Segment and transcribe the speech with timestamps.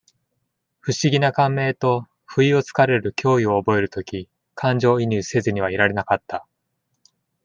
[0.81, 6.47] 不思議な感銘と、不意を疲れる脅威を覚える時、感情移入せずにはいられなかった。